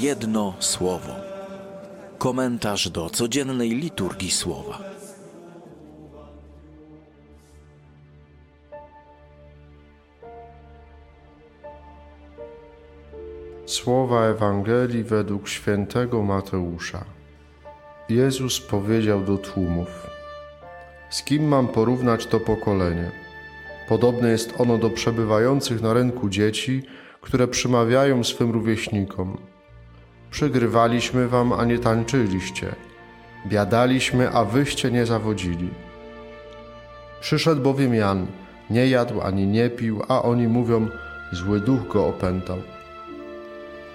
Jedno 0.00 0.54
słowo. 0.58 1.12
Komentarz 2.18 2.90
do 2.90 3.10
codziennej 3.10 3.70
liturgii 3.70 4.30
słowa. 4.30 4.78
Słowa 13.66 14.26
Ewangelii 14.26 15.04
według 15.04 15.48
świętego 15.48 16.22
Mateusza. 16.22 17.04
Jezus 18.08 18.60
powiedział 18.60 19.24
do 19.24 19.38
tłumów: 19.38 20.06
Z 21.10 21.22
kim 21.22 21.48
mam 21.48 21.68
porównać 21.68 22.26
to 22.26 22.40
pokolenie? 22.40 23.10
Podobne 23.88 24.28
jest 24.28 24.54
ono 24.58 24.78
do 24.78 24.90
przebywających 24.90 25.82
na 25.82 25.92
rynku 25.94 26.28
dzieci, 26.28 26.82
które 27.20 27.48
przymawiają 27.48 28.24
swym 28.24 28.50
rówieśnikom: 28.50 29.38
Przygrywaliśmy 30.30 31.28
wam, 31.28 31.52
a 31.52 31.64
nie 31.64 31.78
tańczyliście. 31.78 32.74
Biadaliśmy, 33.46 34.30
a 34.30 34.44
wyście 34.44 34.90
nie 34.90 35.06
zawodzili. 35.06 35.70
Przyszedł 37.20 37.62
bowiem 37.62 37.94
Jan, 37.94 38.26
nie 38.70 38.88
jadł 38.88 39.20
ani 39.20 39.46
nie 39.46 39.70
pił, 39.70 40.02
a 40.08 40.22
oni 40.22 40.48
mówią: 40.48 40.88
Zły 41.32 41.60
duch 41.60 41.88
go 41.88 42.06
opętał. 42.06 42.58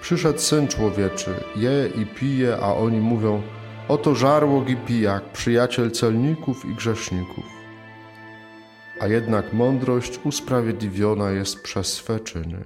Przyszedł 0.00 0.38
syn 0.38 0.68
człowieczy, 0.68 1.34
je 1.56 1.90
i 2.02 2.06
pije, 2.06 2.56
a 2.62 2.74
oni 2.74 3.00
mówią: 3.00 3.42
Oto 3.88 4.14
żarłok 4.14 4.68
i 4.68 4.76
pijak, 4.76 5.22
przyjaciel 5.32 5.90
celników 5.90 6.64
i 6.64 6.74
grzeszników. 6.74 7.44
A 9.00 9.06
jednak 9.06 9.52
mądrość 9.52 10.20
usprawiedliwiona 10.24 11.30
jest 11.30 11.62
przez 11.62 11.92
swe 11.92 12.20
czyny. 12.20 12.64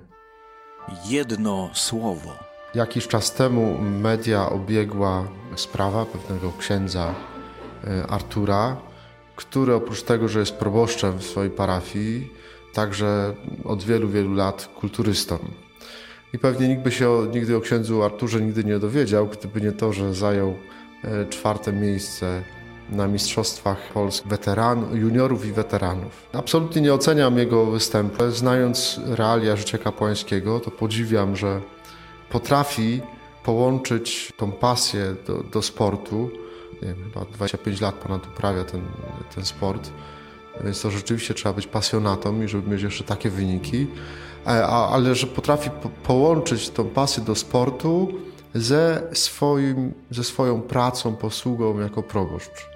Jedno 1.09 1.71
słowo. 1.73 2.56
Jakiś 2.77 3.09
czas 3.09 3.35
temu 3.35 3.79
media 3.79 4.51
obiegła 4.51 5.25
sprawa 5.55 6.07
pewnego 6.07 6.53
księdza 6.59 7.15
e, 7.85 8.07
Artura, 8.07 8.77
który 9.37 9.75
oprócz 9.75 10.03
tego, 10.03 10.29
że 10.29 10.41
jest 10.41 10.55
proboszczem 10.55 11.19
w 11.19 11.25
swojej 11.25 11.51
parafii, 11.51 12.33
także 12.73 13.35
od 13.65 13.83
wielu, 13.83 14.09
wielu 14.09 14.35
lat 14.35 14.69
kulturystą. 14.81 15.39
I 16.33 16.39
pewnie 16.39 16.69
nikt 16.69 16.83
by 16.83 16.93
się 16.93 17.11
o, 17.11 17.27
nigdy 17.27 17.57
o 17.57 17.61
księdzu 17.61 18.03
Arturze 18.03 18.41
nigdy 18.41 18.65
nie 18.65 18.79
dowiedział, 18.79 19.27
gdyby 19.27 19.61
nie 19.61 19.73
to, 19.73 19.93
że 19.93 20.15
zajął 20.15 20.55
e, 21.05 21.27
czwarte 21.27 21.73
miejsce 21.73 22.43
na 22.91 23.09
Mistrzostwach 23.09 23.93
Polsk 23.93 24.27
weteran, 24.27 24.97
juniorów 24.97 25.47
i 25.47 25.53
weteranów. 25.53 26.29
Absolutnie 26.33 26.83
nie 26.83 26.95
oceniam 26.95 27.39
jego 27.39 27.67
występu. 27.67 28.31
Znając 28.31 29.01
realia 29.07 29.57
życia 29.57 29.79
kapłańskiego, 29.79 30.61
to 30.61 30.71
podziwiam, 30.71 31.37
że 31.37 31.61
potrafi 32.31 33.01
połączyć 33.45 34.33
tą 34.37 34.53
pasję 34.53 35.17
do, 35.27 35.43
do 35.43 35.63
sportu. 35.63 36.31
Nie 36.83 36.89
wiem, 36.89 36.97
chyba 37.05 37.25
25 37.25 37.81
lat 37.81 37.95
ponad 37.95 38.27
uprawia 38.27 38.65
ten, 38.65 38.83
ten 39.35 39.45
sport. 39.45 39.91
Więc 40.65 40.83
to 40.83 40.91
rzeczywiście 40.91 41.35
trzeba 41.35 41.53
być 41.53 41.67
pasjonatą 41.67 42.43
i 42.43 42.49
żeby 42.49 42.71
mieć 42.71 42.83
jeszcze 42.83 43.05
takie 43.05 43.31
wyniki. 43.31 43.87
E, 44.47 44.67
ale 44.67 45.15
że 45.15 45.27
potrafi 45.27 45.71
po, 45.71 45.89
połączyć 45.89 46.71
tą 46.71 46.85
pasję 46.85 47.25
do 47.25 47.35
sportu 47.35 48.09
ze, 48.55 49.03
swoim, 49.13 49.95
ze 50.11 50.25
swoją 50.25 50.63
pracą, 50.63 51.17
posługą 51.17 51.81
jako 51.81 52.03
proboszcz. 52.03 52.67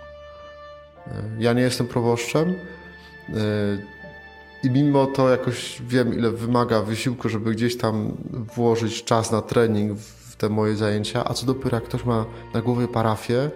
E, 1.06 1.22
ja 1.38 1.52
nie 1.52 1.62
jestem 1.62 1.86
proboszczem 1.86 2.48
e, 2.48 3.34
i 4.62 4.70
mimo 4.70 5.06
to 5.06 5.28
jakoś 5.28 5.82
wiem, 5.88 6.14
ile 6.14 6.30
wymaga 6.30 6.82
wysiłku, 6.82 7.28
żeby 7.28 7.50
gdzieś 7.50 7.76
tam 7.76 8.16
włożyć 8.56 9.04
czas 9.04 9.32
na 9.32 9.42
trening 9.42 9.98
w 9.98 10.36
te 10.36 10.48
moje 10.48 10.76
zajęcia, 10.76 11.24
a 11.24 11.34
co 11.34 11.46
dopiero 11.46 11.76
jak 11.76 11.84
ktoś 11.84 12.04
ma 12.04 12.24
na 12.54 12.62
głowie 12.62 12.88
parafię 12.88 13.50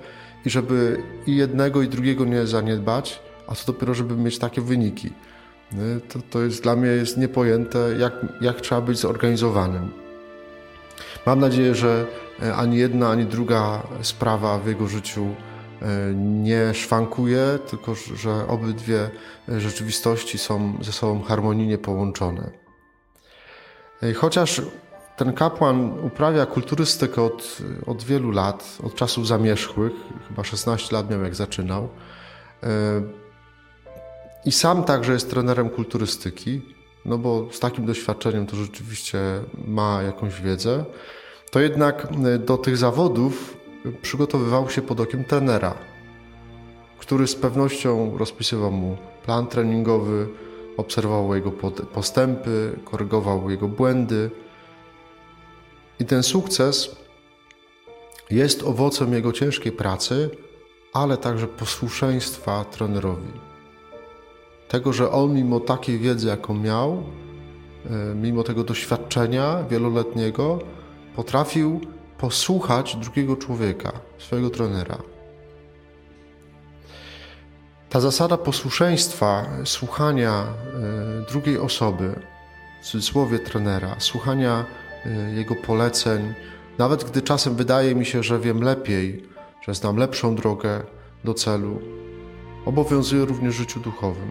i 0.44 0.50
żeby 0.50 1.02
i 1.26 1.36
jednego 1.36 1.82
i 1.82 1.88
drugiego 1.88 2.24
nie 2.24 2.46
zaniedbać, 2.46 3.20
a 3.46 3.54
co 3.54 3.72
dopiero, 3.72 3.94
żeby 3.94 4.16
mieć 4.16 4.38
takie 4.38 4.60
wyniki. 4.60 5.10
To, 6.08 6.18
to 6.30 6.42
jest 6.42 6.62
dla 6.62 6.76
mnie 6.76 6.88
jest 6.88 7.18
niepojęte, 7.18 7.78
jak, 7.98 8.12
jak 8.40 8.60
trzeba 8.60 8.80
być 8.80 8.98
zorganizowanym. 8.98 9.90
Mam 11.26 11.40
nadzieję, 11.40 11.74
że 11.74 12.06
e, 12.42 12.54
ani 12.54 12.76
jedna, 12.76 13.10
ani 13.10 13.24
druga 13.24 13.82
sprawa 14.02 14.58
w 14.58 14.66
jego 14.66 14.88
życiu 14.88 15.34
nie 16.14 16.74
szwankuje, 16.74 17.58
tylko 17.70 17.94
że 17.94 18.48
obydwie 18.48 19.10
rzeczywistości 19.48 20.38
są 20.38 20.78
ze 20.80 20.92
sobą 20.92 21.22
harmonijnie 21.22 21.78
połączone. 21.78 22.50
E, 24.02 24.12
chociaż 24.12 24.62
ten 25.16 25.32
kapłan 25.32 25.98
uprawia 26.06 26.46
kulturystykę 26.46 27.22
od, 27.22 27.58
od 27.86 28.02
wielu 28.02 28.30
lat, 28.30 28.78
od 28.82 28.94
czasów 28.94 29.26
zamierzchłych, 29.26 29.92
chyba 30.28 30.44
16 30.44 30.96
lat 30.96 31.10
miał 31.10 31.22
jak 31.22 31.34
zaczynał, 31.34 31.88
i 34.44 34.52
sam 34.52 34.84
także 34.84 35.12
jest 35.12 35.30
trenerem 35.30 35.70
kulturystyki, 35.70 36.62
no 37.04 37.18
bo 37.18 37.48
z 37.52 37.60
takim 37.60 37.86
doświadczeniem 37.86 38.46
to 38.46 38.56
rzeczywiście 38.56 39.18
ma 39.66 40.02
jakąś 40.02 40.40
wiedzę, 40.40 40.84
to 41.50 41.60
jednak 41.60 42.08
e, 42.24 42.38
do 42.38 42.56
tych 42.56 42.76
zawodów 42.76 43.56
przygotowywał 44.02 44.70
się 44.70 44.82
pod 44.82 45.00
okiem 45.00 45.24
trenera, 45.24 45.74
który 46.98 47.26
z 47.26 47.34
pewnością 47.34 48.18
rozpisywał 48.18 48.72
mu 48.72 48.96
plan 49.24 49.46
treningowy, 49.46 50.28
obserwował 50.76 51.34
jego 51.34 51.52
postępy, 51.94 52.78
korygował 52.84 53.50
jego 53.50 53.68
błędy. 53.68 54.30
I 56.00 56.04
ten 56.04 56.22
sukces 56.22 56.96
jest 58.30 58.62
owocem 58.62 59.12
jego 59.12 59.32
ciężkiej 59.32 59.72
pracy, 59.72 60.30
ale 60.92 61.16
także 61.16 61.46
posłuszeństwa 61.46 62.64
trenerowi 62.64 63.54
tego, 64.74 64.92
że 64.92 65.10
on 65.10 65.34
mimo 65.34 65.60
takiej 65.60 65.98
wiedzy, 65.98 66.28
jaką 66.28 66.54
miał, 66.54 67.02
e, 67.90 68.14
mimo 68.14 68.42
tego 68.42 68.64
doświadczenia 68.64 69.64
wieloletniego, 69.70 70.58
potrafił 71.16 71.80
posłuchać 72.18 72.96
drugiego 72.96 73.36
człowieka, 73.36 73.92
swojego 74.18 74.50
trenera. 74.50 74.98
Ta 77.90 78.00
zasada 78.00 78.36
posłuszeństwa, 78.36 79.46
słuchania 79.64 80.44
e, 80.44 81.30
drugiej 81.30 81.58
osoby, 81.58 82.20
w 82.82 82.86
cudzysłowie 82.86 83.38
trenera, 83.38 83.96
słuchania 83.98 84.64
e, 85.06 85.34
jego 85.34 85.54
poleceń, 85.54 86.34
nawet 86.78 87.04
gdy 87.04 87.22
czasem 87.22 87.54
wydaje 87.54 87.94
mi 87.94 88.06
się, 88.06 88.22
że 88.22 88.40
wiem 88.40 88.62
lepiej, 88.62 89.24
że 89.66 89.74
znam 89.74 89.96
lepszą 89.96 90.34
drogę 90.34 90.82
do 91.24 91.34
celu, 91.34 91.80
obowiązuje 92.64 93.24
również 93.24 93.54
w 93.54 93.58
życiu 93.58 93.80
duchowym. 93.80 94.30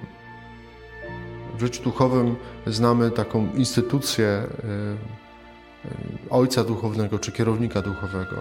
W 1.57 1.61
życiu 1.61 1.83
duchowym 1.83 2.35
znamy 2.67 3.11
taką 3.11 3.53
instytucję 3.53 4.27
e, 4.27 4.47
ojca 6.29 6.63
duchownego 6.63 7.19
czy 7.19 7.31
kierownika 7.31 7.81
duchowego, 7.81 8.35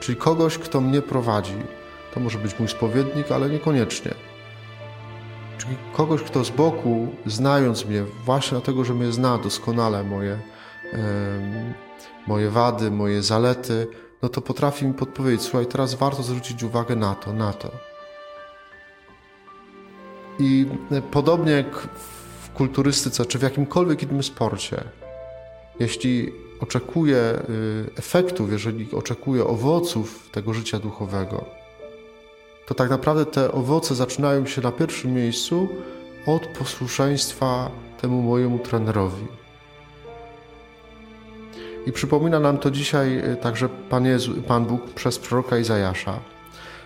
czyli 0.00 0.18
kogoś, 0.18 0.58
kto 0.58 0.80
mnie 0.80 1.02
prowadzi. 1.02 1.54
To 2.14 2.20
może 2.20 2.38
być 2.38 2.58
mój 2.58 2.68
spowiednik, 2.68 3.32
ale 3.32 3.50
niekoniecznie. 3.50 4.14
Czyli 5.58 5.76
kogoś, 5.92 6.22
kto 6.22 6.44
z 6.44 6.50
boku, 6.50 7.08
znając 7.26 7.84
mnie, 7.84 8.04
właśnie 8.24 8.50
dlatego, 8.50 8.84
że 8.84 8.94
mnie 8.94 9.12
zna 9.12 9.38
doskonale 9.38 10.04
moje, 10.04 10.38
moje 12.26 12.50
wady, 12.50 12.90
moje 12.90 13.22
zalety, 13.22 13.86
no 14.22 14.28
to 14.28 14.40
potrafi 14.40 14.86
mi 14.86 14.94
podpowiedzieć, 14.94 15.42
słuchaj, 15.42 15.66
teraz 15.66 15.94
warto 15.94 16.22
zwrócić 16.22 16.62
uwagę 16.62 16.96
na 16.96 17.14
to, 17.14 17.32
na 17.32 17.52
to. 17.52 17.70
I 20.38 20.66
podobnie 21.10 21.52
jak 21.52 21.88
kulturystyce 22.54 23.26
czy 23.26 23.38
w 23.38 23.42
jakimkolwiek 23.42 24.02
innym 24.02 24.22
sporcie, 24.22 24.84
jeśli 25.80 26.32
oczekuje 26.60 27.16
y, 27.16 27.90
efektów, 27.96 28.52
jeżeli 28.52 28.88
oczekuje 28.92 29.44
owoców 29.44 30.28
tego 30.32 30.54
życia 30.54 30.78
duchowego, 30.78 31.44
to 32.66 32.74
tak 32.74 32.90
naprawdę 32.90 33.26
te 33.26 33.52
owoce 33.52 33.94
zaczynają 33.94 34.46
się 34.46 34.62
na 34.62 34.72
pierwszym 34.72 35.14
miejscu 35.14 35.68
od 36.26 36.46
posłuszeństwa 36.46 37.70
temu 38.00 38.22
mojemu 38.22 38.58
trenerowi. 38.58 39.26
I 41.86 41.92
przypomina 41.92 42.40
nam 42.40 42.58
to 42.58 42.70
dzisiaj 42.70 43.18
y, 43.32 43.36
także 43.36 43.68
Pan, 43.68 44.04
Jezu, 44.04 44.42
Pan 44.42 44.64
Bóg 44.64 44.90
przez 44.90 45.18
proroka 45.18 45.58
Izajasza. 45.58 46.20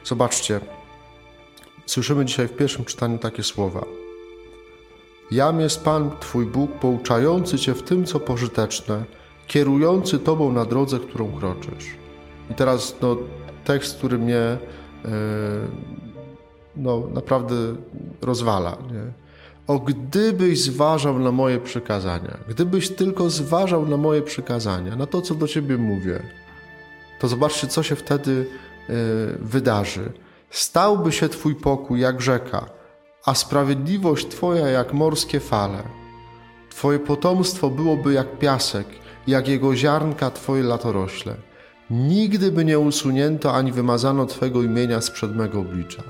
Zobaczcie, 0.04 0.60
słyszymy 1.86 2.24
dzisiaj 2.24 2.48
w 2.48 2.56
pierwszym 2.56 2.84
czytaniu 2.84 3.18
takie 3.18 3.42
słowa. 3.42 3.84
Jam 5.30 5.60
jest 5.60 5.84
Pan 5.84 6.10
Twój 6.20 6.46
Bóg, 6.46 6.72
pouczający 6.72 7.58
Cię 7.58 7.74
w 7.74 7.82
tym, 7.82 8.04
co 8.04 8.20
pożyteczne, 8.20 9.04
kierujący 9.50 10.18
Tobą 10.18 10.52
na 10.52 10.64
drodze, 10.64 10.98
którą 10.98 11.32
kroczysz. 11.32 11.96
I 12.50 12.54
teraz 12.54 12.96
no, 13.02 13.16
tekst, 13.64 13.98
który 13.98 14.18
mnie 14.18 14.58
yy, 15.04 15.10
no, 16.76 17.02
naprawdę 17.14 17.54
rozwala. 18.22 18.70
Nie? 18.70 19.12
O 19.66 19.78
gdybyś 19.78 20.62
zważał 20.62 21.18
na 21.18 21.32
moje 21.32 21.60
przykazania, 21.60 22.38
gdybyś 22.48 22.88
tylko 22.88 23.30
zważał 23.30 23.86
na 23.86 23.96
moje 23.96 24.22
przykazania, 24.22 24.96
na 24.96 25.06
to, 25.06 25.22
co 25.22 25.34
do 25.34 25.48
Ciebie 25.48 25.76
mówię, 25.76 26.22
to 27.20 27.28
zobaczcie, 27.28 27.66
co 27.66 27.82
się 27.82 27.96
wtedy 27.96 28.30
y, 28.30 28.94
wydarzy. 29.40 30.12
Stałby 30.50 31.12
się 31.12 31.28
Twój 31.28 31.54
pokój 31.54 32.00
jak 32.00 32.20
rzeka, 32.20 32.66
a 33.24 33.34
sprawiedliwość 33.34 34.28
Twoja 34.28 34.68
jak 34.68 34.92
morskie 34.92 35.40
fale. 35.40 35.82
Twoje 36.70 36.98
potomstwo 36.98 37.70
byłoby 37.70 38.12
jak 38.12 38.38
piasek, 38.38 38.86
jak 39.26 39.48
jego 39.48 39.76
ziarnka 39.76 40.30
Twoje 40.30 40.62
latorośle. 40.62 41.34
Nigdy 41.90 42.52
by 42.52 42.64
nie 42.64 42.78
usunięto 42.78 43.54
ani 43.54 43.72
wymazano 43.72 44.26
Twego 44.26 44.62
imienia 44.62 45.00
sprzed 45.00 45.36
mego 45.36 45.60
oblicza. 45.60 46.02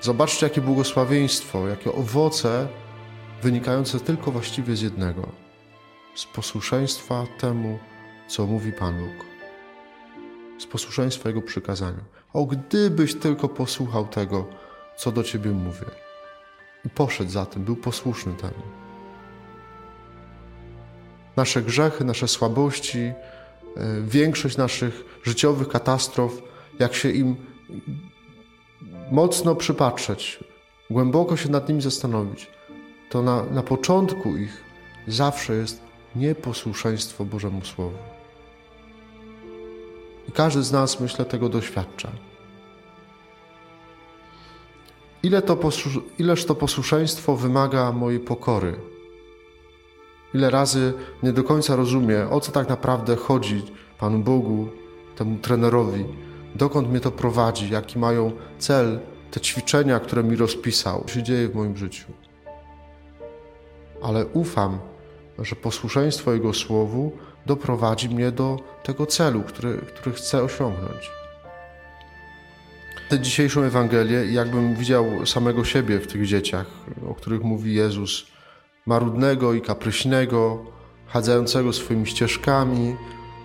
Zobaczcie, 0.00 0.46
jakie 0.46 0.60
błogosławieństwo, 0.60 1.68
jakie 1.68 1.92
owoce 1.92 2.68
wynikające 3.42 4.00
tylko 4.00 4.30
właściwie 4.30 4.76
z 4.76 4.82
jednego 4.82 5.44
z 6.14 6.26
posłuszeństwa 6.26 7.26
temu, 7.38 7.78
co 8.28 8.46
mówi 8.46 8.72
Pan 8.72 8.98
Bóg, 8.98 9.26
z 10.58 10.66
posłuszeństwa 10.66 11.28
Jego 11.28 11.42
przykazaniu. 11.42 12.00
O, 12.32 12.44
gdybyś 12.44 13.14
tylko 13.14 13.48
posłuchał 13.48 14.06
tego, 14.06 14.46
co 14.96 15.12
do 15.12 15.22
Ciebie 15.22 15.50
mówię, 15.50 15.86
i 16.84 16.90
poszedł 16.90 17.30
za 17.30 17.46
tym, 17.46 17.64
był 17.64 17.76
posłuszny 17.76 18.32
temu. 18.34 18.83
Nasze 21.36 21.62
grzechy, 21.62 22.04
nasze 22.04 22.28
słabości, 22.28 22.98
e, 22.98 23.12
większość 24.02 24.56
naszych 24.56 25.04
życiowych 25.22 25.68
katastrof, 25.68 26.42
jak 26.78 26.94
się 26.94 27.10
im 27.10 27.36
mocno 29.10 29.54
przypatrzeć, 29.54 30.44
głęboko 30.90 31.36
się 31.36 31.48
nad 31.48 31.68
nimi 31.68 31.82
zastanowić, 31.82 32.46
to 33.10 33.22
na, 33.22 33.42
na 33.44 33.62
początku 33.62 34.36
ich 34.36 34.64
zawsze 35.08 35.54
jest 35.54 35.80
nieposłuszeństwo 36.16 37.24
Bożemu 37.24 37.64
Słowu. 37.64 37.98
I 40.28 40.32
każdy 40.32 40.62
z 40.62 40.72
nas, 40.72 41.00
myślę, 41.00 41.24
tego 41.24 41.48
doświadcza. 41.48 42.08
Ile 45.22 45.42
to 45.42 45.58
ileż 46.18 46.44
to 46.44 46.54
posłuszeństwo 46.54 47.36
wymaga 47.36 47.92
mojej 47.92 48.20
pokory? 48.20 48.93
Ile 50.34 50.50
razy 50.50 50.92
nie 51.22 51.32
do 51.32 51.44
końca 51.44 51.76
rozumie, 51.76 52.28
o 52.30 52.40
co 52.40 52.52
tak 52.52 52.68
naprawdę 52.68 53.16
chodzi 53.16 53.62
Panu 53.98 54.18
Bogu, 54.18 54.68
temu 55.16 55.38
trenerowi, 55.38 56.04
dokąd 56.54 56.90
mnie 56.90 57.00
to 57.00 57.10
prowadzi, 57.10 57.70
jaki 57.70 57.98
mają 57.98 58.32
cel 58.58 59.00
te 59.30 59.40
ćwiczenia, 59.40 60.00
które 60.00 60.24
mi 60.24 60.36
rozpisał, 60.36 61.04
co 61.06 61.14
się 61.14 61.22
dzieje 61.22 61.48
w 61.48 61.54
moim 61.54 61.76
życiu. 61.76 62.12
Ale 64.02 64.26
ufam, 64.26 64.78
że 65.38 65.56
posłuszeństwo 65.56 66.32
Jego 66.32 66.54
Słowu 66.54 67.12
doprowadzi 67.46 68.08
mnie 68.08 68.32
do 68.32 68.56
tego 68.82 69.06
celu, 69.06 69.42
który, 69.42 69.76
który 69.76 70.16
chcę 70.16 70.42
osiągnąć. 70.42 71.10
Tę 73.08 73.20
dzisiejszą 73.20 73.62
Ewangelię, 73.62 74.32
jakbym 74.32 74.74
widział 74.74 75.26
samego 75.26 75.64
siebie 75.64 76.00
w 76.00 76.06
tych 76.06 76.26
dzieciach, 76.26 76.66
o 77.08 77.14
których 77.14 77.42
mówi 77.42 77.74
Jezus, 77.74 78.33
marudnego 78.86 79.54
i 79.54 79.60
kapryśnego, 79.60 80.64
chadzającego 81.06 81.72
swoimi 81.72 82.06
ścieżkami, 82.06 82.96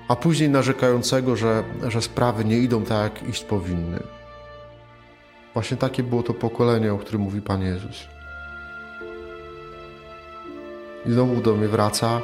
a 0.08 0.16
później 0.16 0.50
narzekającego, 0.50 1.36
że, 1.36 1.64
że 1.88 2.02
sprawy 2.02 2.46
nie 2.46 2.58
idą 2.58 2.84
tak, 2.84 3.22
jak 3.22 3.30
iść 3.30 3.44
powinny. 3.44 4.00
Właśnie 5.54 5.78
takie 5.78 6.04
było 6.04 6.24
to 6.24 6.34
pokolenie, 6.34 6.94
o 6.94 6.98
którym 6.98 7.22
mówi 7.22 7.42
Pan 7.42 7.62
Jezus. 7.62 8.08
I 11.06 11.12
znowu 11.12 11.42
do 11.42 11.56
mnie 11.56 11.68
wraca, 11.68 12.22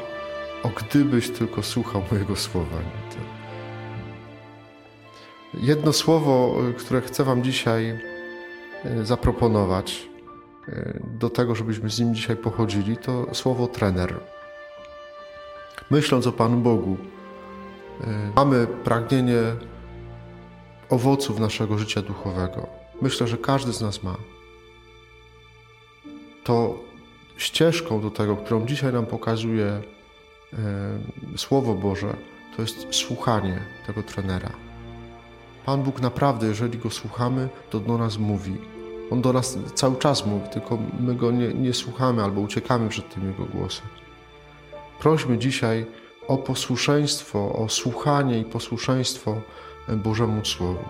o 0.64 0.70
gdybyś 0.70 1.30
tylko 1.30 1.64
słuchał 1.64 2.02
mojego 2.12 2.36
słowa. 2.36 2.78
Jedno 5.54 5.94
słowo, 5.94 6.56
które 6.78 7.02
chcę 7.02 7.24
Wam 7.24 7.44
dzisiaj 7.44 8.00
e, 8.84 9.06
zaproponować, 9.06 10.10
do 11.04 11.30
tego, 11.30 11.56
żebyśmy 11.56 11.90
z 11.90 12.00
nim 12.00 12.16
dzisiaj 12.16 12.36
pochodzili, 12.36 12.98
to 12.98 13.36
słowo 13.36 13.68
trener. 13.68 14.20
Myśląc 15.92 16.28
o 16.28 16.32
Panu 16.32 16.58
Bogu, 16.58 16.98
e, 18.02 18.32
mamy 18.36 18.68
pragnienie 18.68 19.42
owoców 20.90 21.40
naszego 21.40 21.78
życia 21.78 22.02
duchowego. 22.02 22.68
Myślę, 23.02 23.28
że 23.28 23.38
każdy 23.38 23.74
z 23.74 23.82
nas 23.82 24.04
ma. 24.04 24.16
To 26.44 26.80
ścieżką 27.38 28.02
do 28.02 28.12
tego, 28.12 28.36
którą 28.36 28.66
dzisiaj 28.66 28.94
nam 28.94 29.06
pokazuje 29.06 29.66
e, 29.66 29.82
Słowo 31.38 31.74
Boże, 31.74 32.16
to 32.56 32.62
jest 32.62 32.88
słuchanie 32.92 33.62
tego 33.88 34.04
trenera. 34.04 34.52
Pan 35.66 35.84
Bóg 35.84 36.02
naprawdę, 36.02 36.48
jeżeli 36.48 36.78
go 36.78 36.90
słuchamy, 36.90 37.50
to 37.70 37.80
do 37.80 37.98
nas 37.98 38.18
mówi. 38.18 38.75
On 39.12 39.22
do 39.22 39.34
nas 39.34 39.58
cały 39.74 39.96
czas 39.96 40.26
mówi, 40.26 40.50
tylko 40.50 40.78
my 41.00 41.16
go 41.16 41.32
nie, 41.32 41.54
nie 41.54 41.74
słuchamy 41.74 42.24
albo 42.24 42.42
uciekamy 42.42 42.90
przed 42.90 43.14
tym 43.14 43.28
jego 43.28 43.46
głosem. 43.46 43.88
Prośmy 45.00 45.38
dzisiaj 45.38 45.86
o 46.28 46.38
posłuszeństwo, 46.38 47.56
o 47.56 47.70
słuchanie 47.70 48.40
i 48.40 48.46
posłuszeństwo 48.46 49.42
Bożemu 49.88 50.46
Słowu. 50.46 50.86